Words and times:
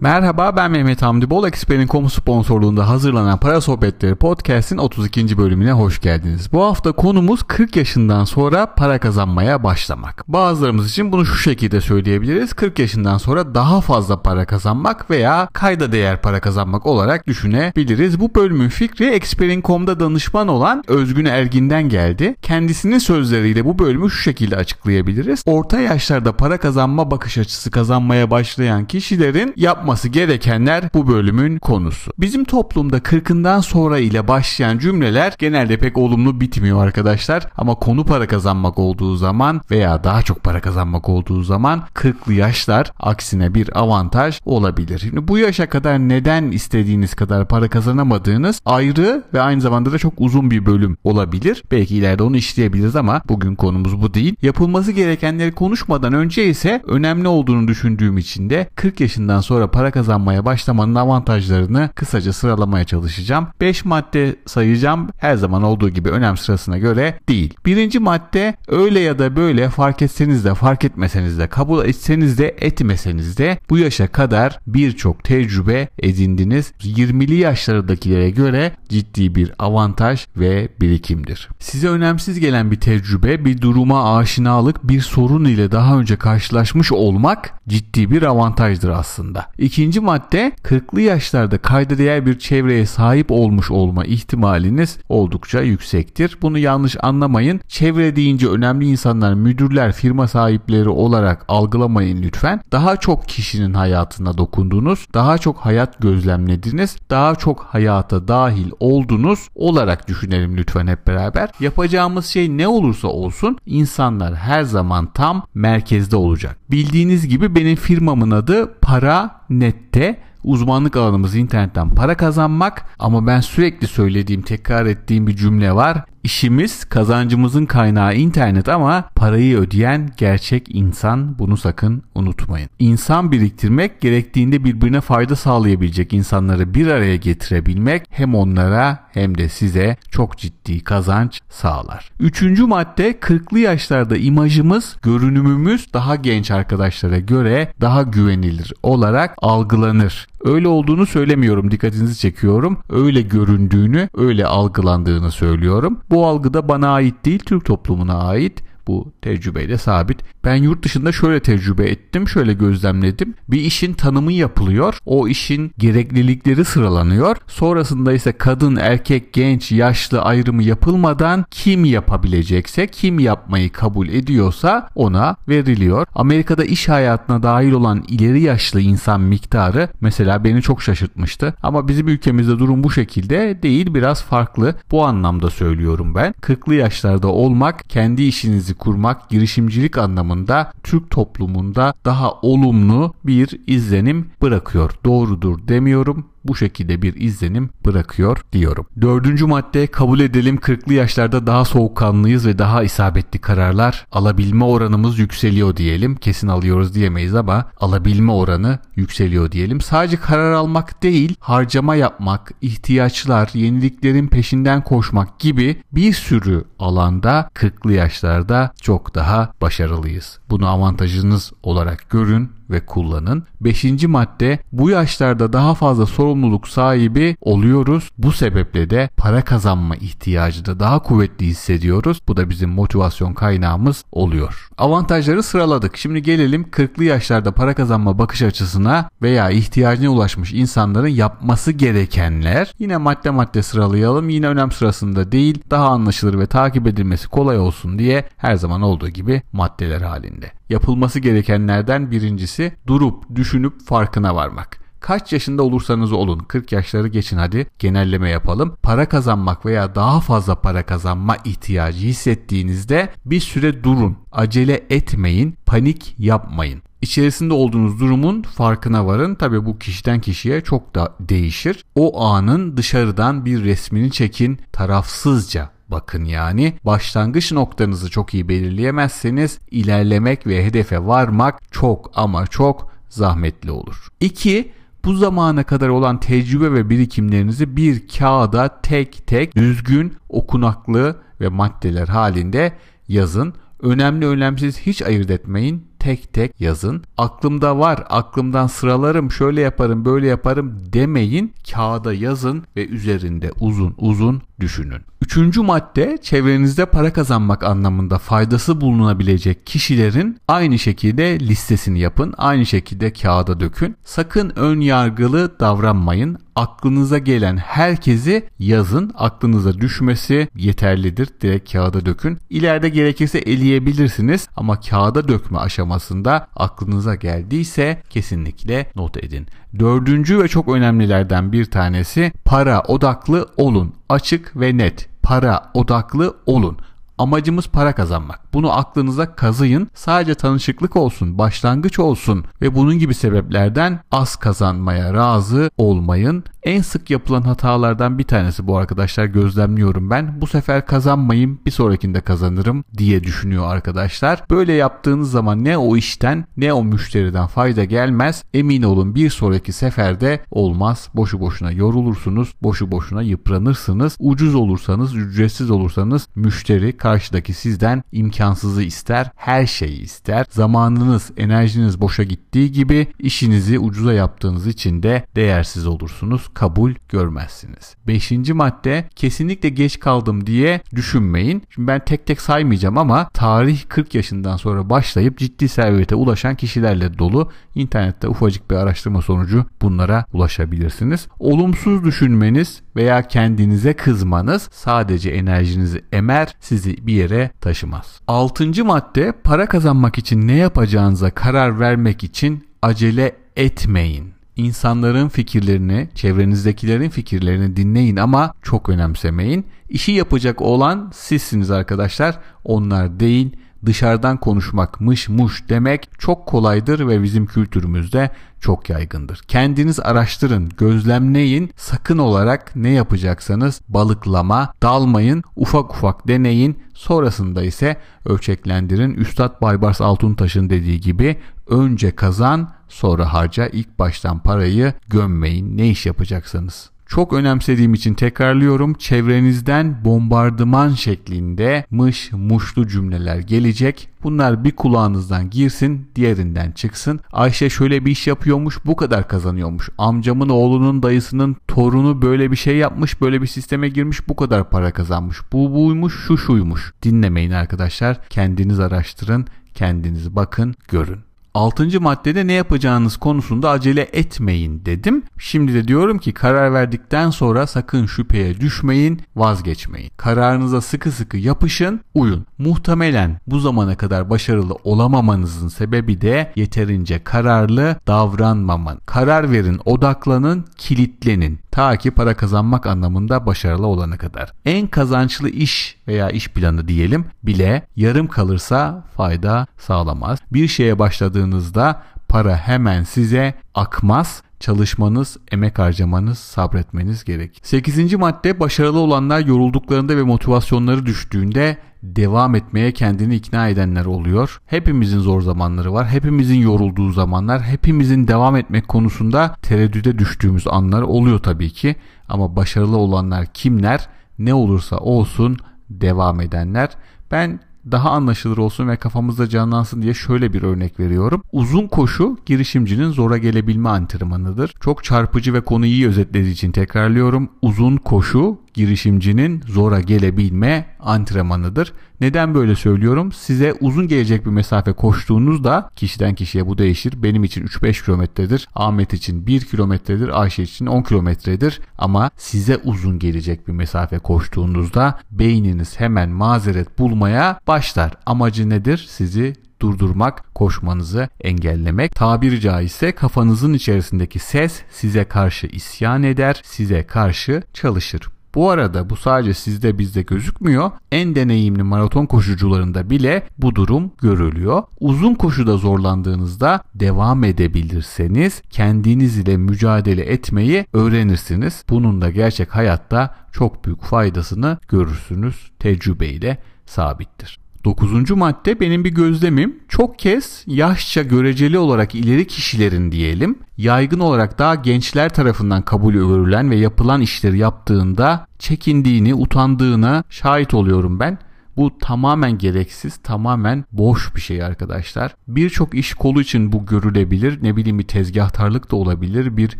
Merhaba 0.00 0.56
ben 0.56 0.70
Mehmet 0.70 1.02
Hamdi 1.02 1.30
Bol 1.30 1.46
Expert'in 1.46 2.06
sponsorluğunda 2.06 2.88
hazırlanan 2.88 3.38
Para 3.38 3.60
Sohbetleri 3.60 4.14
Podcast'in 4.14 4.78
32. 4.78 5.38
bölümüne 5.38 5.72
hoş 5.72 6.00
geldiniz. 6.00 6.52
Bu 6.52 6.64
hafta 6.64 6.92
konumuz 6.92 7.42
40 7.42 7.76
yaşından 7.76 8.24
sonra 8.24 8.74
para 8.74 8.98
kazanmaya 8.98 9.64
başlamak. 9.64 10.24
Bazılarımız 10.28 10.90
için 10.90 11.12
bunu 11.12 11.26
şu 11.26 11.36
şekilde 11.36 11.80
söyleyebiliriz. 11.80 12.52
40 12.52 12.78
yaşından 12.78 13.18
sonra 13.18 13.54
daha 13.54 13.80
fazla 13.80 14.22
para 14.22 14.46
kazanmak 14.46 15.10
veya 15.10 15.48
kayda 15.52 15.92
değer 15.92 16.22
para 16.22 16.40
kazanmak 16.40 16.86
olarak 16.86 17.26
düşünebiliriz. 17.26 18.20
Bu 18.20 18.34
bölümün 18.34 18.68
fikri 18.68 19.06
Expert'in.com'da 19.06 20.00
danışman 20.00 20.48
olan 20.48 20.82
Özgün 20.88 21.24
Ergin'den 21.24 21.88
geldi. 21.88 22.36
Kendisinin 22.42 22.98
sözleriyle 22.98 23.64
bu 23.64 23.78
bölümü 23.78 24.10
şu 24.10 24.22
şekilde 24.22 24.56
açıklayabiliriz. 24.56 25.42
Orta 25.46 25.80
yaşlarda 25.80 26.32
para 26.32 26.58
kazanma 26.58 27.10
bakış 27.10 27.38
açısı 27.38 27.70
kazanmaya 27.70 28.30
başlayan 28.30 28.84
kişilerin 28.84 29.54
yapması 29.88 30.08
gerekenler 30.08 30.90
bu 30.94 31.08
bölümün 31.08 31.58
konusu. 31.58 32.12
Bizim 32.18 32.44
toplumda 32.44 32.98
40'ından 32.98 33.62
sonra 33.62 33.98
ile 33.98 34.28
başlayan 34.28 34.78
cümleler 34.78 35.34
genelde 35.38 35.76
pek 35.76 35.98
olumlu 35.98 36.40
bitmiyor 36.40 36.84
arkadaşlar. 36.84 37.46
Ama 37.56 37.74
konu 37.74 38.04
para 38.04 38.26
kazanmak 38.26 38.78
olduğu 38.78 39.16
zaman 39.16 39.60
veya 39.70 40.04
daha 40.04 40.22
çok 40.22 40.42
para 40.42 40.60
kazanmak 40.60 41.08
olduğu 41.08 41.42
zaman 41.42 41.82
40'lı 41.94 42.32
yaşlar 42.32 42.92
aksine 43.00 43.54
bir 43.54 43.78
avantaj 43.78 44.40
olabilir. 44.44 44.98
Şimdi 44.98 45.28
bu 45.28 45.38
yaşa 45.38 45.68
kadar 45.68 45.98
neden 45.98 46.50
istediğiniz 46.50 47.14
kadar 47.14 47.48
para 47.48 47.68
kazanamadığınız 47.68 48.60
ayrı 48.64 49.24
ve 49.34 49.40
aynı 49.40 49.60
zamanda 49.60 49.92
da 49.92 49.98
çok 49.98 50.14
uzun 50.18 50.50
bir 50.50 50.66
bölüm 50.66 50.96
olabilir. 51.04 51.62
Belki 51.70 51.96
ileride 51.96 52.22
onu 52.22 52.36
işleyebiliriz 52.36 52.96
ama 52.96 53.22
bugün 53.28 53.54
konumuz 53.54 54.02
bu 54.02 54.14
değil. 54.14 54.36
Yapılması 54.42 54.92
gerekenleri 54.92 55.52
konuşmadan 55.52 56.12
önce 56.12 56.46
ise 56.46 56.82
önemli 56.86 57.28
olduğunu 57.28 57.68
düşündüğüm 57.68 58.18
için 58.18 58.50
de 58.50 58.68
40 58.74 59.00
yaşından 59.00 59.40
sonra 59.40 59.77
para 59.78 59.90
kazanmaya 59.90 60.44
başlamanın 60.44 60.94
avantajlarını 60.94 61.90
kısaca 61.94 62.32
sıralamaya 62.32 62.84
çalışacağım. 62.84 63.46
5 63.60 63.84
madde 63.84 64.36
sayacağım. 64.46 65.08
Her 65.18 65.36
zaman 65.36 65.62
olduğu 65.62 65.88
gibi 65.88 66.08
önem 66.08 66.36
sırasına 66.36 66.78
göre 66.78 67.18
değil. 67.28 67.54
Birinci 67.66 67.98
madde 67.98 68.56
öyle 68.68 69.00
ya 69.00 69.18
da 69.18 69.36
böyle 69.36 69.70
fark 69.70 70.02
etseniz 70.02 70.44
de 70.44 70.54
fark 70.54 70.84
etmeseniz 70.84 71.38
de 71.38 71.46
kabul 71.46 71.84
etseniz 71.84 72.38
de 72.38 72.56
etmeseniz 72.60 73.38
de 73.38 73.58
bu 73.70 73.78
yaşa 73.78 74.06
kadar 74.06 74.58
birçok 74.66 75.24
tecrübe 75.24 75.88
edindiniz. 75.98 76.72
20'li 76.80 77.34
yaşlardakilere 77.34 78.30
göre 78.30 78.72
ciddi 78.88 79.34
bir 79.34 79.52
avantaj 79.58 80.26
ve 80.36 80.68
birikimdir. 80.80 81.48
Size 81.58 81.88
önemsiz 81.88 82.40
gelen 82.40 82.70
bir 82.70 82.80
tecrübe, 82.80 83.44
bir 83.44 83.60
duruma 83.60 84.16
aşinalık, 84.16 84.88
bir 84.88 85.00
sorun 85.00 85.44
ile 85.44 85.72
daha 85.72 85.98
önce 85.98 86.16
karşılaşmış 86.16 86.92
olmak 86.92 87.54
ciddi 87.68 88.10
bir 88.10 88.22
avantajdır 88.22 88.88
aslında. 88.88 89.46
İkinci 89.68 90.00
madde 90.00 90.52
40'lı 90.62 91.00
yaşlarda 91.00 91.58
kayda 91.58 91.98
değer 91.98 92.26
bir 92.26 92.38
çevreye 92.38 92.86
sahip 92.86 93.32
olmuş 93.32 93.70
olma 93.70 94.04
ihtimaliniz 94.04 94.98
oldukça 95.08 95.60
yüksektir. 95.60 96.38
Bunu 96.42 96.58
yanlış 96.58 96.96
anlamayın. 97.02 97.60
Çevre 97.68 98.16
deyince 98.16 98.48
önemli 98.48 98.86
insanlar, 98.86 99.34
müdürler, 99.34 99.92
firma 99.92 100.28
sahipleri 100.28 100.88
olarak 100.88 101.44
algılamayın 101.48 102.22
lütfen. 102.22 102.60
Daha 102.72 102.96
çok 102.96 103.28
kişinin 103.28 103.74
hayatına 103.74 104.38
dokundunuz, 104.38 105.06
daha 105.14 105.38
çok 105.38 105.58
hayat 105.58 105.98
gözlemlediniz, 105.98 106.96
daha 107.10 107.34
çok 107.34 107.60
hayata 107.60 108.28
dahil 108.28 108.70
oldunuz 108.80 109.48
olarak 109.54 110.08
düşünelim 110.08 110.56
lütfen 110.56 110.86
hep 110.86 111.06
beraber. 111.06 111.50
Yapacağımız 111.60 112.26
şey 112.26 112.56
ne 112.56 112.68
olursa 112.68 113.08
olsun 113.08 113.56
insanlar 113.66 114.34
her 114.34 114.62
zaman 114.62 115.06
tam 115.12 115.46
merkezde 115.54 116.16
olacak. 116.16 116.56
Bildiğiniz 116.70 117.28
gibi 117.28 117.54
benim 117.54 117.76
firmamın 117.76 118.30
adı 118.30 118.74
Para 118.80 119.38
Net'te 119.60 120.16
uzmanlık 120.44 120.96
alanımız 120.96 121.34
internetten 121.34 121.90
para 121.90 122.16
kazanmak 122.16 122.84
ama 122.98 123.26
ben 123.26 123.40
sürekli 123.40 123.86
söylediğim 123.86 124.42
tekrar 124.42 124.86
ettiğim 124.86 125.26
bir 125.26 125.36
cümle 125.36 125.72
var. 125.72 126.04
İşimiz 126.22 126.84
kazancımızın 126.84 127.66
kaynağı 127.66 128.14
internet 128.14 128.68
ama 128.68 129.04
parayı 129.14 129.58
ödeyen 129.58 130.10
gerçek 130.16 130.74
insan 130.74 131.38
bunu 131.38 131.56
sakın 131.56 132.02
unutmayın. 132.14 132.70
İnsan 132.78 133.32
biriktirmek 133.32 134.00
gerektiğinde 134.00 134.64
birbirine 134.64 135.00
fayda 135.00 135.36
sağlayabilecek 135.36 136.12
insanları 136.12 136.74
bir 136.74 136.86
araya 136.86 137.16
getirebilmek 137.16 138.06
hem 138.10 138.34
onlara 138.34 139.07
hem 139.18 139.38
de 139.38 139.48
size 139.48 139.96
çok 140.10 140.38
ciddi 140.38 140.84
kazanç 140.84 141.40
sağlar. 141.50 142.10
Üçüncü 142.20 142.66
madde 142.66 143.12
40'lı 143.12 143.58
yaşlarda 143.58 144.16
imajımız, 144.16 144.96
görünümümüz 145.02 145.92
daha 145.94 146.16
genç 146.16 146.50
arkadaşlara 146.50 147.18
göre 147.18 147.72
daha 147.80 148.02
güvenilir 148.02 148.72
olarak 148.82 149.34
algılanır. 149.42 150.26
Öyle 150.44 150.68
olduğunu 150.68 151.06
söylemiyorum 151.06 151.70
dikkatinizi 151.70 152.18
çekiyorum. 152.18 152.78
Öyle 152.90 153.22
göründüğünü, 153.22 154.08
öyle 154.14 154.46
algılandığını 154.46 155.30
söylüyorum. 155.30 156.00
Bu 156.10 156.26
algı 156.26 156.54
da 156.54 156.68
bana 156.68 156.88
ait 156.88 157.24
değil, 157.24 157.38
Türk 157.46 157.64
toplumuna 157.64 158.18
ait 158.18 158.67
bu 158.88 159.12
tecrübeyle 159.22 159.78
sabit. 159.78 160.18
Ben 160.44 160.54
yurt 160.54 160.84
dışında 160.84 161.12
şöyle 161.12 161.40
tecrübe 161.40 161.84
ettim, 161.84 162.28
şöyle 162.28 162.52
gözlemledim. 162.52 163.34
Bir 163.48 163.60
işin 163.60 163.92
tanımı 163.92 164.32
yapılıyor. 164.32 164.98
O 165.06 165.28
işin 165.28 165.72
gereklilikleri 165.78 166.64
sıralanıyor. 166.64 167.36
Sonrasında 167.46 168.12
ise 168.12 168.32
kadın, 168.32 168.76
erkek, 168.76 169.32
genç, 169.32 169.72
yaşlı 169.72 170.22
ayrımı 170.22 170.62
yapılmadan 170.62 171.44
kim 171.50 171.84
yapabilecekse, 171.84 172.86
kim 172.86 173.18
yapmayı 173.18 173.72
kabul 173.72 174.08
ediyorsa 174.08 174.88
ona 174.94 175.36
veriliyor. 175.48 176.06
Amerika'da 176.14 176.64
iş 176.64 176.88
hayatına 176.88 177.42
dahil 177.42 177.72
olan 177.72 178.04
ileri 178.08 178.40
yaşlı 178.40 178.80
insan 178.80 179.20
miktarı 179.20 179.88
mesela 180.00 180.44
beni 180.44 180.62
çok 180.62 180.82
şaşırtmıştı. 180.82 181.54
Ama 181.62 181.88
bizim 181.88 182.08
ülkemizde 182.08 182.58
durum 182.58 182.84
bu 182.84 182.90
şekilde 182.90 183.62
değil, 183.62 183.94
biraz 183.94 184.22
farklı. 184.22 184.74
Bu 184.90 185.04
anlamda 185.04 185.50
söylüyorum 185.50 186.14
ben. 186.14 186.32
40'lı 186.32 186.74
yaşlarda 186.74 187.28
olmak, 187.28 187.90
kendi 187.90 188.22
işinizi 188.22 188.74
kurmak, 188.78 189.28
girişimcilik 189.30 189.98
anlamında 189.98 190.72
Türk 190.82 191.10
toplumunda 191.10 191.94
daha 192.04 192.32
olumlu 192.32 193.14
bir 193.24 193.60
izlenim 193.66 194.30
bırakıyor. 194.42 194.90
Doğrudur 195.04 195.68
demiyorum 195.68 196.26
bu 196.44 196.56
şekilde 196.56 197.02
bir 197.02 197.14
izlenim 197.14 197.70
bırakıyor 197.86 198.40
diyorum. 198.52 198.86
Dördüncü 199.00 199.46
madde 199.46 199.86
kabul 199.86 200.20
edelim 200.20 200.56
40'lı 200.56 200.94
yaşlarda 200.94 201.46
daha 201.46 201.64
soğukkanlıyız 201.64 202.46
ve 202.46 202.58
daha 202.58 202.82
isabetli 202.82 203.38
kararlar 203.38 204.06
alabilme 204.12 204.64
oranımız 204.64 205.18
yükseliyor 205.18 205.76
diyelim. 205.76 206.16
Kesin 206.16 206.48
alıyoruz 206.48 206.94
diyemeyiz 206.94 207.34
ama 207.34 207.64
alabilme 207.80 208.32
oranı 208.32 208.78
yükseliyor 208.96 209.52
diyelim. 209.52 209.80
Sadece 209.80 210.16
karar 210.16 210.52
almak 210.52 211.02
değil 211.02 211.34
harcama 211.40 211.94
yapmak, 211.94 212.52
ihtiyaçlar, 212.62 213.50
yeniliklerin 213.54 214.28
peşinden 214.28 214.84
koşmak 214.84 215.38
gibi 215.38 215.82
bir 215.92 216.12
sürü 216.12 216.64
alanda 216.78 217.50
40'lı 217.54 217.92
yaşlarda 217.92 218.72
çok 218.82 219.14
daha 219.14 219.52
başarılıyız. 219.60 220.38
Bunu 220.50 220.68
avantajınız 220.68 221.52
olarak 221.62 222.10
görün 222.10 222.57
ve 222.70 222.86
kullanın. 222.86 223.42
Beşinci 223.60 224.06
madde 224.06 224.58
bu 224.72 224.90
yaşlarda 224.90 225.52
daha 225.52 225.74
fazla 225.74 226.06
sorumluluk 226.06 226.68
sahibi 226.68 227.36
oluyoruz. 227.40 228.10
Bu 228.18 228.32
sebeple 228.32 228.90
de 228.90 229.10
para 229.16 229.42
kazanma 229.42 229.96
ihtiyacı 229.96 230.64
da 230.64 230.80
daha 230.80 231.02
kuvvetli 231.02 231.46
hissediyoruz. 231.46 232.20
Bu 232.28 232.36
da 232.36 232.50
bizim 232.50 232.70
motivasyon 232.70 233.34
kaynağımız 233.34 234.04
oluyor. 234.12 234.68
Avantajları 234.78 235.42
sıraladık. 235.42 235.96
Şimdi 235.96 236.22
gelelim 236.22 236.62
40'lı 236.62 237.04
yaşlarda 237.04 237.52
para 237.52 237.74
kazanma 237.74 238.18
bakış 238.18 238.42
açısına 238.42 239.10
veya 239.22 239.50
ihtiyacına 239.50 240.10
ulaşmış 240.10 240.52
insanların 240.52 241.08
yapması 241.08 241.72
gerekenler. 241.72 242.74
Yine 242.78 242.96
madde 242.96 243.30
madde 243.30 243.62
sıralayalım. 243.62 244.28
Yine 244.28 244.48
önem 244.48 244.72
sırasında 244.72 245.32
değil. 245.32 245.62
Daha 245.70 245.88
anlaşılır 245.88 246.38
ve 246.38 246.46
takip 246.46 246.86
edilmesi 246.86 247.28
kolay 247.28 247.58
olsun 247.58 247.98
diye 247.98 248.24
her 248.36 248.56
zaman 248.56 248.82
olduğu 248.82 249.08
gibi 249.08 249.42
maddeler 249.52 250.00
halinde. 250.00 250.57
Yapılması 250.68 251.18
gerekenlerden 251.18 252.10
birincisi 252.10 252.72
durup 252.86 253.34
düşünüp 253.34 253.82
farkına 253.86 254.34
varmak. 254.34 254.88
Kaç 255.00 255.32
yaşında 255.32 255.62
olursanız 255.62 256.12
olun 256.12 256.38
40 256.38 256.72
yaşları 256.72 257.08
geçin 257.08 257.36
hadi 257.36 257.66
genelleme 257.78 258.30
yapalım. 258.30 258.76
Para 258.82 259.08
kazanmak 259.08 259.66
veya 259.66 259.94
daha 259.94 260.20
fazla 260.20 260.54
para 260.54 260.86
kazanma 260.86 261.36
ihtiyacı 261.44 262.06
hissettiğinizde 262.06 263.12
bir 263.24 263.40
süre 263.40 263.84
durun. 263.84 264.16
Acele 264.32 264.84
etmeyin, 264.90 265.54
panik 265.66 266.14
yapmayın. 266.18 266.82
İçerisinde 267.02 267.54
olduğunuz 267.54 268.00
durumun 268.00 268.42
farkına 268.42 269.06
varın. 269.06 269.34
Tabii 269.34 269.66
bu 269.66 269.78
kişiden 269.78 270.20
kişiye 270.20 270.60
çok 270.60 270.94
da 270.94 271.16
değişir. 271.20 271.84
O 271.94 272.24
anın 272.24 272.76
dışarıdan 272.76 273.44
bir 273.44 273.64
resmini 273.64 274.10
çekin 274.10 274.58
tarafsızca 274.72 275.70
bakın 275.88 276.24
yani. 276.24 276.74
Başlangıç 276.84 277.52
noktanızı 277.52 278.10
çok 278.10 278.34
iyi 278.34 278.48
belirleyemezseniz 278.48 279.58
ilerlemek 279.70 280.46
ve 280.46 280.64
hedefe 280.64 281.06
varmak 281.06 281.72
çok 281.72 282.10
ama 282.14 282.46
çok 282.46 282.92
zahmetli 283.08 283.70
olur. 283.70 284.08
2 284.20 284.72
bu 285.04 285.14
zamana 285.14 285.64
kadar 285.64 285.88
olan 285.88 286.20
tecrübe 286.20 286.72
ve 286.72 286.90
birikimlerinizi 286.90 287.76
bir 287.76 288.08
kağıda 288.08 288.80
tek 288.82 289.26
tek 289.26 289.56
düzgün, 289.56 290.14
okunaklı 290.28 291.16
ve 291.40 291.48
maddeler 291.48 292.08
halinde 292.08 292.72
yazın. 293.08 293.54
Önemli 293.82 294.26
önemsiz 294.26 294.78
hiç 294.78 295.02
ayırt 295.02 295.30
etmeyin 295.30 295.88
tek 295.98 296.32
tek 296.32 296.60
yazın. 296.60 297.04
Aklımda 297.16 297.78
var, 297.78 298.04
aklımdan 298.08 298.66
sıralarım, 298.66 299.30
şöyle 299.30 299.60
yaparım, 299.60 300.04
böyle 300.04 300.26
yaparım 300.26 300.78
demeyin. 300.92 301.52
Kağıda 301.72 302.14
yazın 302.14 302.64
ve 302.76 302.86
üzerinde 302.86 303.50
uzun 303.60 303.94
uzun 303.98 304.42
düşünün. 304.60 305.02
Üçüncü 305.28 305.62
madde 305.62 306.18
çevrenizde 306.22 306.86
para 306.86 307.12
kazanmak 307.12 307.64
anlamında 307.64 308.18
faydası 308.18 308.80
bulunabilecek 308.80 309.66
kişilerin 309.66 310.38
aynı 310.48 310.78
şekilde 310.78 311.40
listesini 311.40 311.98
yapın. 311.98 312.34
Aynı 312.38 312.66
şekilde 312.66 313.12
kağıda 313.12 313.60
dökün. 313.60 313.96
Sakın 314.04 314.52
ön 314.56 314.80
yargılı 314.80 315.60
davranmayın. 315.60 316.38
Aklınıza 316.56 317.18
gelen 317.18 317.56
herkesi 317.56 318.48
yazın. 318.58 319.12
Aklınıza 319.14 319.78
düşmesi 319.78 320.48
yeterlidir. 320.56 321.28
Direkt 321.40 321.72
kağıda 321.72 322.06
dökün. 322.06 322.38
İleride 322.50 322.88
gerekirse 322.88 323.38
eleyebilirsiniz 323.38 324.48
ama 324.56 324.80
kağıda 324.80 325.28
dökme 325.28 325.58
aşamasında 325.58 326.46
aklınıza 326.56 327.14
geldiyse 327.14 328.02
kesinlikle 328.10 328.90
not 328.96 329.16
edin. 329.16 329.46
Dördüncü 329.78 330.42
ve 330.42 330.48
çok 330.48 330.68
önemlilerden 330.68 331.52
bir 331.52 331.64
tanesi 331.64 332.32
para 332.44 332.80
odaklı 332.80 333.48
olun. 333.56 333.94
Açık 334.08 334.60
ve 334.60 334.78
net. 334.78 335.08
Para 335.28 335.70
odaklı 335.74 336.36
olun. 336.46 336.78
Amacımız 337.18 337.66
para 337.68 337.94
kazanmak. 337.94 338.40
Bunu 338.52 338.78
aklınıza 338.78 339.34
kazıyın. 339.34 339.88
Sadece 339.94 340.34
tanışıklık 340.34 340.96
olsun, 340.96 341.38
başlangıç 341.38 341.98
olsun 341.98 342.44
ve 342.62 342.74
bunun 342.74 342.98
gibi 342.98 343.14
sebeplerden 343.14 344.00
az 344.12 344.36
kazanmaya 344.36 345.14
razı 345.14 345.70
olmayın. 345.78 346.44
En 346.68 346.80
sık 346.82 347.10
yapılan 347.10 347.42
hatalardan 347.42 348.18
bir 348.18 348.24
tanesi 348.24 348.66
bu 348.66 348.76
arkadaşlar 348.76 349.24
gözlemliyorum 349.24 350.10
ben. 350.10 350.40
Bu 350.40 350.46
sefer 350.46 350.86
kazanmayayım 350.86 351.60
bir 351.66 351.70
sonrakinde 351.70 352.20
kazanırım 352.20 352.84
diye 352.98 353.24
düşünüyor 353.24 353.72
arkadaşlar. 353.72 354.44
Böyle 354.50 354.72
yaptığınız 354.72 355.30
zaman 355.30 355.64
ne 355.64 355.78
o 355.78 355.96
işten 355.96 356.44
ne 356.56 356.72
o 356.72 356.84
müşteriden 356.84 357.46
fayda 357.46 357.84
gelmez. 357.84 358.44
Emin 358.54 358.82
olun 358.82 359.14
bir 359.14 359.30
sonraki 359.30 359.72
seferde 359.72 360.40
olmaz. 360.50 361.08
Boşu 361.14 361.40
boşuna 361.40 361.70
yorulursunuz. 361.70 362.54
Boşu 362.62 362.92
boşuna 362.92 363.22
yıpranırsınız. 363.22 364.16
Ucuz 364.20 364.54
olursanız 364.54 365.16
ücretsiz 365.16 365.70
olursanız 365.70 366.28
müşteri 366.34 366.96
karşıdaki 366.96 367.52
sizden 367.52 368.02
imkansızı 368.12 368.82
ister. 368.82 369.30
Her 369.36 369.66
şeyi 369.66 370.00
ister. 370.00 370.46
Zamanınız 370.50 371.30
enerjiniz 371.36 372.00
boşa 372.00 372.22
gittiği 372.22 372.72
gibi 372.72 373.06
işinizi 373.18 373.78
ucuza 373.78 374.12
yaptığınız 374.12 374.66
için 374.66 375.02
de 375.02 375.24
değersiz 375.36 375.86
olursunuz 375.86 376.48
kabul 376.58 376.94
görmezsiniz. 377.08 377.96
Beşinci 378.06 378.52
madde 378.52 379.08
kesinlikle 379.16 379.68
geç 379.68 380.00
kaldım 380.00 380.46
diye 380.46 380.80
düşünmeyin. 380.94 381.62
Şimdi 381.70 381.88
ben 381.88 382.04
tek 382.04 382.26
tek 382.26 382.40
saymayacağım 382.40 382.98
ama 382.98 383.28
tarih 383.34 383.82
40 383.88 384.14
yaşından 384.14 384.56
sonra 384.56 384.90
başlayıp 384.90 385.38
ciddi 385.38 385.68
servete 385.68 386.14
ulaşan 386.14 386.54
kişilerle 386.54 387.18
dolu. 387.18 387.50
İnternette 387.74 388.28
ufacık 388.28 388.70
bir 388.70 388.76
araştırma 388.76 389.22
sonucu 389.22 389.66
bunlara 389.82 390.24
ulaşabilirsiniz. 390.32 391.28
Olumsuz 391.38 392.04
düşünmeniz 392.04 392.80
veya 392.96 393.22
kendinize 393.22 393.92
kızmanız 393.92 394.68
sadece 394.72 395.30
enerjinizi 395.30 396.04
emer, 396.12 396.54
sizi 396.60 397.06
bir 397.06 397.14
yere 397.14 397.50
taşımaz. 397.60 398.20
Altıncı 398.26 398.84
madde 398.84 399.32
para 399.44 399.66
kazanmak 399.66 400.18
için 400.18 400.48
ne 400.48 400.56
yapacağınıza 400.56 401.30
karar 401.30 401.80
vermek 401.80 402.24
için 402.24 402.68
acele 402.82 403.36
etmeyin. 403.56 404.37
İnsanların 404.58 405.28
fikirlerini, 405.28 406.08
çevrenizdekilerin 406.14 407.10
fikirlerini 407.10 407.76
dinleyin 407.76 408.16
ama 408.16 408.54
çok 408.62 408.88
önemsemeyin. 408.88 409.66
İşi 409.88 410.12
yapacak 410.12 410.62
olan 410.62 411.10
sizsiniz 411.14 411.70
arkadaşlar. 411.70 412.38
Onlar 412.64 413.20
değil 413.20 413.56
dışarıdan 413.86 414.36
konuşmak, 414.36 415.00
mış 415.00 415.28
muş 415.28 415.64
demek 415.68 416.10
çok 416.18 416.46
kolaydır 416.46 417.08
ve 417.08 417.22
bizim 417.22 417.46
kültürümüzde 417.46 418.30
çok 418.60 418.90
yaygındır. 418.90 419.40
Kendiniz 419.48 420.00
araştırın, 420.00 420.70
gözlemleyin, 420.78 421.70
sakın 421.76 422.18
olarak 422.18 422.76
ne 422.76 422.90
yapacaksanız 422.90 423.80
balıklama, 423.88 424.74
dalmayın, 424.82 425.42
ufak 425.56 425.94
ufak 425.94 426.28
deneyin, 426.28 426.78
sonrasında 426.94 427.62
ise 427.62 427.96
ölçeklendirin. 428.24 429.14
Üstad 429.14 429.60
Baybars 429.62 430.00
Altuntaş'ın 430.00 430.70
dediği 430.70 431.00
gibi 431.00 431.36
önce 431.66 432.16
kazan, 432.16 432.70
sonra 432.88 433.32
harca, 433.32 433.66
ilk 433.66 433.98
baştan 433.98 434.38
parayı 434.38 434.92
gömmeyin 435.08 435.76
ne 435.76 435.88
iş 435.88 436.06
yapacaksanız. 436.06 436.90
Çok 437.08 437.32
önemsediğim 437.32 437.94
için 437.94 438.14
tekrarlıyorum. 438.14 438.94
Çevrenizden 438.94 440.04
bombardıman 440.04 440.90
şeklinde 440.90 441.84
mış 441.90 442.32
muşlu 442.32 442.88
cümleler 442.88 443.38
gelecek. 443.38 444.08
Bunlar 444.22 444.64
bir 444.64 444.72
kulağınızdan 444.72 445.50
girsin, 445.50 446.08
diğerinden 446.16 446.72
çıksın. 446.72 447.20
Ayşe 447.32 447.70
şöyle 447.70 448.04
bir 448.04 448.10
iş 448.10 448.26
yapıyormuş, 448.26 448.78
bu 448.86 448.96
kadar 448.96 449.28
kazanıyormuş. 449.28 449.88
Amcamın 449.98 450.48
oğlunun 450.48 451.02
dayısının 451.02 451.56
torunu 451.68 452.22
böyle 452.22 452.50
bir 452.50 452.56
şey 452.56 452.76
yapmış, 452.76 453.20
böyle 453.20 453.42
bir 453.42 453.46
sisteme 453.46 453.88
girmiş, 453.88 454.28
bu 454.28 454.36
kadar 454.36 454.70
para 454.70 454.90
kazanmış. 454.90 455.38
Bu 455.52 455.74
buymuş, 455.74 456.26
şu 456.26 456.38
şuymuş. 456.38 456.92
Dinlemeyin 457.02 457.50
arkadaşlar. 457.50 458.28
Kendiniz 458.30 458.80
araştırın, 458.80 459.46
kendiniz 459.74 460.36
bakın, 460.36 460.74
görün. 460.88 461.27
Altıncı 461.58 462.00
maddede 462.00 462.46
ne 462.46 462.52
yapacağınız 462.52 463.16
konusunda 463.16 463.70
acele 463.70 464.08
etmeyin 464.12 464.84
dedim. 464.84 465.22
Şimdi 465.38 465.74
de 465.74 465.88
diyorum 465.88 466.18
ki 466.18 466.32
karar 466.32 466.72
verdikten 466.74 467.30
sonra 467.30 467.66
sakın 467.66 468.06
şüpheye 468.06 468.60
düşmeyin, 468.60 469.20
vazgeçmeyin. 469.36 470.10
Kararınıza 470.16 470.80
sıkı 470.80 471.12
sıkı 471.12 471.36
yapışın, 471.36 472.00
uyun. 472.14 472.46
Muhtemelen 472.58 473.40
bu 473.46 473.60
zamana 473.60 473.96
kadar 473.96 474.30
başarılı 474.30 474.74
olamamanızın 474.84 475.68
sebebi 475.68 476.20
de 476.20 476.52
yeterince 476.56 477.24
kararlı 477.24 477.96
davranmaman. 478.06 478.98
Karar 479.06 479.52
verin, 479.52 479.80
odaklanın, 479.84 480.64
kilitlenin. 480.76 481.58
Ta 481.78 481.96
ki 481.96 482.10
para 482.10 482.36
kazanmak 482.36 482.86
anlamında 482.86 483.46
başarılı 483.46 483.86
olana 483.86 484.18
kadar. 484.18 484.52
En 484.64 484.86
kazançlı 484.86 485.48
iş 485.48 485.96
veya 486.08 486.30
iş 486.30 486.48
planı 486.48 486.88
diyelim 486.88 487.24
bile 487.42 487.86
yarım 487.96 488.28
kalırsa 488.28 489.04
fayda 489.16 489.66
sağlamaz. 489.76 490.38
Bir 490.52 490.68
şeye 490.68 490.98
başladığınızda 490.98 492.02
para 492.28 492.56
hemen 492.56 493.02
size 493.02 493.54
akmaz. 493.74 494.42
Çalışmanız, 494.60 495.36
emek 495.52 495.78
harcamanız, 495.78 496.38
sabretmeniz 496.38 497.24
gerek. 497.24 497.60
8. 497.62 498.14
madde 498.14 498.60
başarılı 498.60 498.98
olanlar 498.98 499.40
yorulduklarında 499.40 500.16
ve 500.16 500.22
motivasyonları 500.22 501.06
düştüğünde 501.06 501.76
devam 502.02 502.54
etmeye 502.54 502.92
kendini 502.92 503.34
ikna 503.34 503.68
edenler 503.68 504.04
oluyor. 504.04 504.60
Hepimizin 504.66 505.18
zor 505.18 505.40
zamanları 505.40 505.92
var. 505.92 506.08
Hepimizin 506.08 506.58
yorulduğu 506.58 507.12
zamanlar, 507.12 507.62
hepimizin 507.62 508.28
devam 508.28 508.56
etmek 508.56 508.88
konusunda 508.88 509.56
tereddüde 509.62 510.18
düştüğümüz 510.18 510.66
anlar 510.66 511.02
oluyor 511.02 511.38
tabii 511.38 511.70
ki. 511.70 511.96
Ama 512.28 512.56
başarılı 512.56 512.96
olanlar 512.96 513.46
kimler? 513.46 514.08
Ne 514.38 514.54
olursa 514.54 514.96
olsun 514.96 515.56
devam 515.90 516.40
edenler. 516.40 516.90
Ben 517.30 517.60
daha 517.90 518.10
anlaşılır 518.10 518.58
olsun 518.58 518.88
ve 518.88 518.96
kafamızda 518.96 519.48
canlansın 519.48 520.02
diye 520.02 520.14
şöyle 520.14 520.52
bir 520.52 520.62
örnek 520.62 521.00
veriyorum. 521.00 521.42
Uzun 521.52 521.88
koşu 521.88 522.38
girişimcinin 522.46 523.10
zora 523.10 523.38
gelebilme 523.38 523.88
antrenmanıdır. 523.88 524.74
Çok 524.80 525.04
çarpıcı 525.04 525.54
ve 525.54 525.60
konuyu 525.60 525.92
iyi 525.92 526.08
özetlediği 526.08 526.52
için 526.52 526.72
tekrarlıyorum. 526.72 527.50
Uzun 527.62 527.96
koşu 527.96 528.58
girişimcinin 528.78 529.62
zora 529.66 530.00
gelebilme 530.00 530.86
antrenmanıdır. 531.00 531.92
Neden 532.20 532.54
böyle 532.54 532.74
söylüyorum? 532.74 533.32
Size 533.32 533.74
uzun 533.80 534.08
gelecek 534.08 534.46
bir 534.46 534.50
mesafe 534.50 534.92
koştuğunuzda 534.92 535.90
kişiden 535.96 536.34
kişiye 536.34 536.66
bu 536.66 536.78
değişir. 536.78 537.22
Benim 537.22 537.44
için 537.44 537.66
3-5 537.66 538.04
kilometredir. 538.04 538.68
Ahmet 538.74 539.12
için 539.12 539.46
1 539.46 539.60
kilometredir. 539.60 540.40
Ayşe 540.40 540.62
için 540.62 540.86
10 540.86 541.02
kilometredir. 541.02 541.80
Ama 541.98 542.30
size 542.36 542.76
uzun 542.76 543.18
gelecek 543.18 543.68
bir 543.68 543.72
mesafe 543.72 544.18
koştuğunuzda 544.18 545.18
beyniniz 545.30 546.00
hemen 546.00 546.30
mazeret 546.30 546.98
bulmaya 546.98 547.60
başlar. 547.66 548.12
Amacı 548.26 548.70
nedir? 548.70 549.06
Sizi 549.10 549.52
durdurmak, 549.80 550.54
koşmanızı 550.54 551.28
engellemek. 551.40 552.14
Tabiri 552.14 552.60
caizse 552.60 553.12
kafanızın 553.12 553.74
içerisindeki 553.74 554.38
ses 554.38 554.82
size 554.90 555.24
karşı 555.24 555.66
isyan 555.66 556.22
eder, 556.22 556.62
size 556.64 557.06
karşı 557.06 557.62
çalışır. 557.74 558.37
Bu 558.58 558.70
arada 558.70 559.10
bu 559.10 559.16
sadece 559.16 559.54
sizde 559.54 559.98
bizde 559.98 560.22
gözükmüyor. 560.22 560.90
En 561.12 561.34
deneyimli 561.34 561.82
maraton 561.82 562.26
koşucularında 562.26 563.10
bile 563.10 563.46
bu 563.58 563.74
durum 563.74 564.10
görülüyor. 564.22 564.82
Uzun 565.00 565.34
koşuda 565.34 565.76
zorlandığınızda 565.76 566.80
devam 566.94 567.44
edebilirseniz 567.44 568.62
kendiniz 568.70 569.38
ile 569.38 569.56
mücadele 569.56 570.22
etmeyi 570.22 570.86
öğrenirsiniz. 570.92 571.84
Bunun 571.90 572.20
da 572.20 572.30
gerçek 572.30 572.74
hayatta 572.74 573.34
çok 573.52 573.84
büyük 573.84 574.02
faydasını 574.02 574.78
görürsünüz. 574.88 575.70
Tecrübeyle 575.78 576.58
sabittir. 576.86 577.67
Dokuzuncu 577.84 578.36
madde 578.36 578.80
benim 578.80 579.04
bir 579.04 579.10
gözlemim. 579.10 579.76
Çok 579.88 580.18
kez 580.18 580.64
yaşça 580.66 581.22
göreceli 581.22 581.78
olarak 581.78 582.14
ileri 582.14 582.46
kişilerin 582.46 583.12
diyelim 583.12 583.58
yaygın 583.78 584.20
olarak 584.20 584.58
daha 584.58 584.74
gençler 584.74 585.34
tarafından 585.34 585.82
kabul 585.82 586.12
görülen 586.12 586.70
ve 586.70 586.76
yapılan 586.76 587.20
işleri 587.20 587.58
yaptığında 587.58 588.46
çekindiğini, 588.58 589.34
utandığına 589.34 590.24
şahit 590.30 590.74
oluyorum 590.74 591.20
ben. 591.20 591.38
Bu 591.76 591.98
tamamen 591.98 592.58
gereksiz, 592.58 593.16
tamamen 593.16 593.84
boş 593.92 594.36
bir 594.36 594.40
şey 594.40 594.62
arkadaşlar. 594.62 595.34
Birçok 595.48 595.94
iş 595.94 596.14
kolu 596.14 596.40
için 596.40 596.72
bu 596.72 596.86
görülebilir. 596.86 597.62
Ne 597.62 597.76
bileyim 597.76 597.98
bir 597.98 598.06
tezgahtarlık 598.06 598.90
da 598.90 598.96
olabilir, 598.96 599.56
bir 599.56 599.76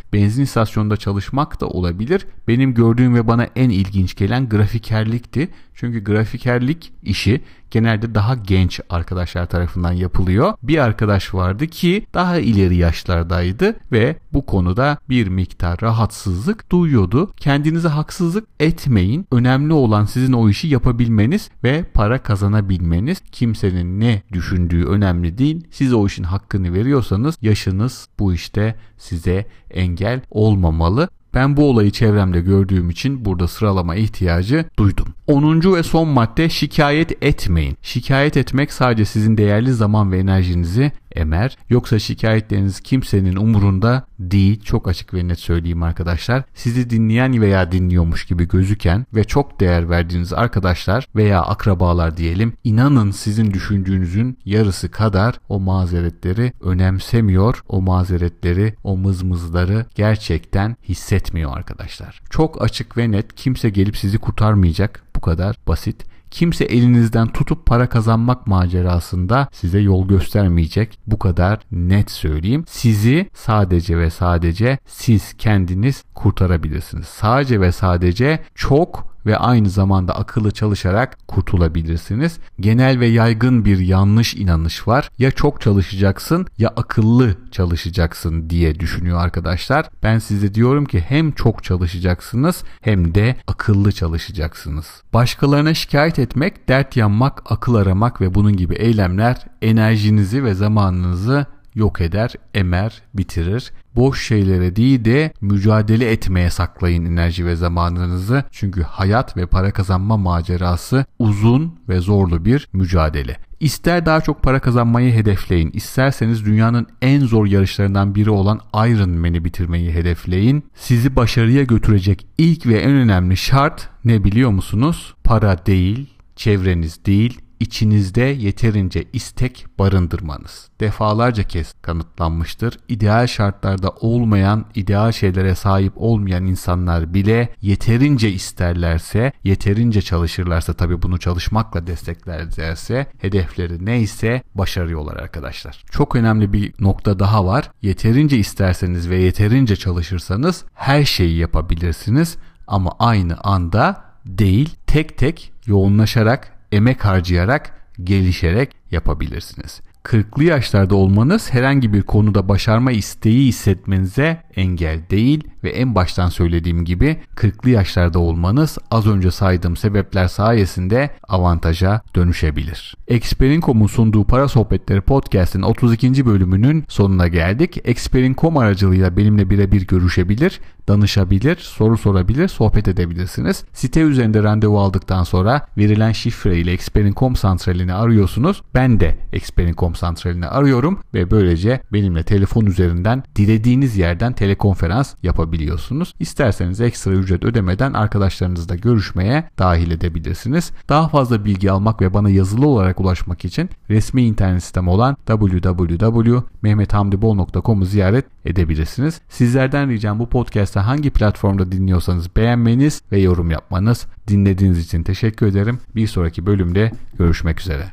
benzin 0.12 0.42
istasyonunda 0.42 0.96
çalışmak 0.96 1.60
da 1.60 1.66
olabilir. 1.66 2.26
Benim 2.48 2.74
gördüğüm 2.74 3.14
ve 3.14 3.26
bana 3.26 3.46
en 3.56 3.70
ilginç 3.70 4.16
gelen 4.16 4.48
grafikerlikti. 4.48 5.48
Çünkü 5.74 6.04
grafikerlik 6.04 6.92
işi 7.02 7.40
genelde 7.70 8.14
daha 8.14 8.34
genç 8.34 8.80
arkadaşlar 8.90 9.46
tarafından 9.46 9.92
yapılıyor. 9.92 10.54
Bir 10.62 10.78
arkadaş 10.78 11.34
vardı 11.34 11.66
ki 11.66 12.06
daha 12.14 12.38
ileri 12.38 12.76
yaşlardaydı 12.76 13.76
ve 13.92 14.16
bu 14.32 14.46
konuda 14.46 14.98
bir 15.08 15.28
miktar 15.28 15.78
rahatsızlık 15.82 16.70
duyuyordu. 16.72 17.32
Kendinize 17.36 17.88
haksızlık 17.88 18.48
etmeyin. 18.60 19.26
Önemli 19.32 19.72
olan 19.72 20.04
sizin 20.04 20.32
o 20.32 20.48
işi 20.48 20.68
yapabilmeniz 20.68 21.50
ve 21.64 21.84
para 21.94 22.22
kazanabilmeniz. 22.22 23.20
Kimsenin 23.32 24.00
ne 24.00 24.22
düşündüğü 24.32 24.84
önemli 24.84 25.38
değil. 25.38 25.66
Siz 25.70 25.92
o 25.92 26.06
işin 26.06 26.24
hakkını 26.24 26.72
veriyorsanız 26.72 27.38
yaşınız 27.42 28.08
bu 28.18 28.32
işte 28.32 28.74
size 28.98 29.46
engel 29.70 30.20
olmamalı. 30.30 31.08
Ben 31.34 31.56
bu 31.56 31.70
olayı 31.70 31.90
çevremde 31.90 32.40
gördüğüm 32.40 32.90
için 32.90 33.24
burada 33.24 33.48
sıralama 33.48 33.94
ihtiyacı 33.96 34.64
duydum. 34.78 35.08
10. 35.26 35.74
ve 35.74 35.82
son 35.82 36.08
madde 36.08 36.48
şikayet 36.48 37.22
etmeyin. 37.22 37.76
Şikayet 37.82 38.36
etmek 38.36 38.72
sadece 38.72 39.04
sizin 39.04 39.36
değerli 39.36 39.72
zaman 39.72 40.12
ve 40.12 40.18
enerjinizi 40.18 40.92
emer. 41.18 41.58
Yoksa 41.68 41.98
şikayetleriniz 41.98 42.80
kimsenin 42.80 43.36
umurunda 43.36 44.04
değil. 44.18 44.60
Çok 44.60 44.88
açık 44.88 45.14
ve 45.14 45.28
net 45.28 45.38
söyleyeyim 45.38 45.82
arkadaşlar. 45.82 46.42
Sizi 46.54 46.90
dinleyen 46.90 47.40
veya 47.40 47.72
dinliyormuş 47.72 48.26
gibi 48.26 48.48
gözüken 48.48 49.06
ve 49.14 49.24
çok 49.24 49.60
değer 49.60 49.90
verdiğiniz 49.90 50.32
arkadaşlar 50.32 51.08
veya 51.16 51.42
akrabalar 51.42 52.16
diyelim 52.16 52.52
inanın 52.64 53.10
sizin 53.10 53.54
düşündüğünüzün 53.54 54.38
yarısı 54.44 54.90
kadar 54.90 55.40
o 55.48 55.60
mazeretleri 55.60 56.52
önemsemiyor. 56.60 57.62
O 57.68 57.82
mazeretleri, 57.82 58.74
o 58.84 58.96
mızmızları 58.96 59.86
gerçekten 59.94 60.76
hissetmiyor 60.88 61.56
arkadaşlar. 61.56 62.20
Çok 62.30 62.62
açık 62.62 62.96
ve 62.96 63.10
net 63.10 63.34
kimse 63.34 63.70
gelip 63.70 63.96
sizi 63.96 64.18
kurtarmayacak. 64.18 65.02
Bu 65.16 65.20
kadar 65.20 65.56
basit. 65.68 66.04
Kimse 66.30 66.64
elinizden 66.64 67.28
tutup 67.28 67.66
para 67.66 67.88
kazanmak 67.88 68.46
macerasında 68.46 69.48
size 69.52 69.78
yol 69.78 70.08
göstermeyecek. 70.08 70.98
Bu 71.06 71.18
kadar 71.18 71.58
net 71.72 72.10
söyleyeyim. 72.10 72.64
Sizi 72.68 73.30
sadece 73.34 73.98
ve 73.98 74.10
sadece 74.10 74.78
siz 74.86 75.34
kendiniz 75.34 76.04
kurtarabilirsiniz. 76.14 77.06
Sadece 77.06 77.60
ve 77.60 77.72
sadece 77.72 78.42
çok 78.54 79.17
ve 79.28 79.36
aynı 79.36 79.70
zamanda 79.70 80.16
akıllı 80.16 80.50
çalışarak 80.50 81.18
kurtulabilirsiniz. 81.28 82.38
Genel 82.60 83.00
ve 83.00 83.06
yaygın 83.06 83.64
bir 83.64 83.78
yanlış 83.78 84.34
inanış 84.34 84.88
var. 84.88 85.10
Ya 85.18 85.30
çok 85.30 85.60
çalışacaksın 85.60 86.46
ya 86.58 86.68
akıllı 86.68 87.34
çalışacaksın 87.52 88.50
diye 88.50 88.80
düşünüyor 88.80 89.20
arkadaşlar. 89.20 89.90
Ben 90.02 90.18
size 90.18 90.54
diyorum 90.54 90.84
ki 90.84 91.04
hem 91.08 91.32
çok 91.32 91.64
çalışacaksınız 91.64 92.64
hem 92.80 93.14
de 93.14 93.36
akıllı 93.46 93.92
çalışacaksınız. 93.92 95.02
Başkalarına 95.14 95.74
şikayet 95.74 96.18
etmek, 96.18 96.68
dert 96.68 96.96
yanmak, 96.96 97.42
akıl 97.52 97.74
aramak 97.74 98.20
ve 98.20 98.34
bunun 98.34 98.56
gibi 98.56 98.74
eylemler 98.74 99.46
enerjinizi 99.62 100.44
ve 100.44 100.54
zamanınızı 100.54 101.46
yok 101.78 102.00
eder, 102.00 102.34
emer, 102.54 103.02
bitirir. 103.14 103.72
Boş 103.96 104.26
şeylere 104.26 104.76
değil 104.76 105.04
de 105.04 105.32
mücadele 105.40 106.10
etmeye 106.10 106.50
saklayın 106.50 107.04
enerji 107.04 107.46
ve 107.46 107.56
zamanınızı. 107.56 108.44
Çünkü 108.50 108.82
hayat 108.82 109.36
ve 109.36 109.46
para 109.46 109.70
kazanma 109.70 110.16
macerası 110.16 111.04
uzun 111.18 111.78
ve 111.88 112.00
zorlu 112.00 112.44
bir 112.44 112.68
mücadele. 112.72 113.36
İster 113.60 114.06
daha 114.06 114.20
çok 114.20 114.42
para 114.42 114.60
kazanmayı 114.60 115.12
hedefleyin, 115.12 115.70
isterseniz 115.70 116.44
dünyanın 116.44 116.86
en 117.02 117.20
zor 117.20 117.46
yarışlarından 117.46 118.14
biri 118.14 118.30
olan 118.30 118.60
Ironman'i 118.74 119.44
bitirmeyi 119.44 119.92
hedefleyin. 119.92 120.64
Sizi 120.74 121.16
başarıya 121.16 121.62
götürecek 121.62 122.26
ilk 122.38 122.66
ve 122.66 122.80
en 122.80 122.92
önemli 122.92 123.36
şart 123.36 123.88
ne 124.04 124.24
biliyor 124.24 124.50
musunuz? 124.50 125.14
Para 125.24 125.66
değil, 125.66 126.06
çevreniz 126.36 127.04
değil, 127.04 127.40
içinizde 127.60 128.22
yeterince 128.22 129.04
istek 129.12 129.66
barındırmanız. 129.78 130.68
Defalarca 130.80 131.42
kez 131.42 131.74
kanıtlanmıştır. 131.82 132.78
İdeal 132.88 133.26
şartlarda 133.26 133.90
olmayan, 133.90 134.64
ideal 134.74 135.12
şeylere 135.12 135.54
sahip 135.54 135.92
olmayan 135.96 136.46
insanlar 136.46 137.14
bile 137.14 137.48
yeterince 137.62 138.30
isterlerse, 138.30 139.32
yeterince 139.44 140.02
çalışırlarsa 140.02 140.72
tabi 140.72 141.02
bunu 141.02 141.18
çalışmakla 141.18 141.86
desteklerlerse 141.86 143.06
hedefleri 143.18 143.86
neyse 143.86 144.42
başarıyorlar 144.54 145.16
arkadaşlar. 145.16 145.84
Çok 145.90 146.16
önemli 146.16 146.52
bir 146.52 146.74
nokta 146.80 147.18
daha 147.18 147.46
var. 147.46 147.70
Yeterince 147.82 148.38
isterseniz 148.38 149.10
ve 149.10 149.16
yeterince 149.16 149.76
çalışırsanız 149.76 150.64
her 150.74 151.04
şeyi 151.04 151.38
yapabilirsiniz 151.38 152.36
ama 152.66 152.90
aynı 152.98 153.36
anda 153.40 154.04
değil 154.26 154.76
tek 154.86 155.18
tek 155.18 155.52
yoğunlaşarak 155.66 156.57
emek 156.72 157.04
harcayarak, 157.04 157.70
gelişerek 158.04 158.76
yapabilirsiniz. 158.90 159.80
40'lı 160.04 160.44
yaşlarda 160.44 160.94
olmanız 160.94 161.52
herhangi 161.52 161.92
bir 161.92 162.02
konuda 162.02 162.48
başarma 162.48 162.92
isteği 162.92 163.48
hissetmenize 163.48 164.42
engel 164.56 165.00
değil 165.10 165.44
ve 165.64 165.70
en 165.70 165.94
baştan 165.94 166.28
söylediğim 166.28 166.84
gibi 166.84 167.16
40'lı 167.36 167.70
yaşlarda 167.70 168.18
olmanız 168.18 168.78
az 168.90 169.06
önce 169.06 169.30
saydığım 169.30 169.76
sebepler 169.76 170.28
sayesinde 170.28 171.10
avantaja 171.28 172.00
dönüşebilir. 172.14 172.96
Experin.com'un 173.08 173.86
sunduğu 173.86 174.24
Para 174.24 174.48
Sohbetleri 174.48 175.00
Podcast'in 175.00 175.62
32. 175.62 176.26
bölümünün 176.26 176.84
sonuna 176.88 177.28
geldik. 177.28 177.80
Experin.com 177.84 178.56
aracılığıyla 178.56 179.16
benimle 179.16 179.50
birebir 179.50 179.86
görüşebilir, 179.86 180.60
danışabilir, 180.88 181.56
soru 181.56 181.98
sorabilir, 181.98 182.48
sohbet 182.48 182.88
edebilirsiniz. 182.88 183.64
Site 183.72 184.00
üzerinde 184.00 184.42
randevu 184.42 184.80
aldıktan 184.80 185.22
sonra 185.22 185.66
verilen 185.78 186.12
şifre 186.12 186.58
ile 186.58 186.72
Experin.com 186.72 187.36
santralini 187.36 187.94
arıyorsunuz. 187.94 188.62
Ben 188.74 189.00
de 189.00 189.18
Experin.com 189.32 189.94
santralini 189.94 190.46
arıyorum 190.46 191.00
ve 191.14 191.30
böylece 191.30 191.80
benimle 191.92 192.22
telefon 192.22 192.66
üzerinden 192.66 193.22
dilediğiniz 193.36 193.96
yerden 193.96 194.32
telekonferans 194.32 195.14
yapabiliyorsunuz. 195.48 196.14
İsterseniz 196.20 196.80
ekstra 196.80 197.12
ücret 197.12 197.44
ödemeden 197.44 197.92
arkadaşlarınızla 197.92 198.74
görüşmeye 198.74 199.44
dahil 199.58 199.90
edebilirsiniz. 199.90 200.70
Daha 200.88 201.08
fazla 201.08 201.44
bilgi 201.44 201.70
almak 201.70 202.00
ve 202.00 202.14
bana 202.14 202.30
yazılı 202.30 202.66
olarak 202.66 203.00
ulaşmak 203.00 203.44
için 203.44 203.70
resmi 203.90 204.22
internet 204.22 204.62
sitem 204.62 204.88
olan 204.88 205.16
www.mehmethamdibol.com'u 205.26 207.84
ziyaret 207.84 208.24
edebilirsiniz. 208.44 209.20
Sizlerden 209.28 209.90
ricam 209.90 210.18
bu 210.18 210.28
podcast'ı 210.28 210.78
hangi 210.78 211.10
platformda 211.10 211.72
dinliyorsanız 211.72 212.36
beğenmeniz 212.36 213.02
ve 213.12 213.20
yorum 213.20 213.50
yapmanız. 213.50 214.06
Dinlediğiniz 214.28 214.78
için 214.78 215.02
teşekkür 215.02 215.46
ederim. 215.46 215.78
Bir 215.94 216.06
sonraki 216.06 216.46
bölümde 216.46 216.92
görüşmek 217.18 217.60
üzere. 217.60 217.92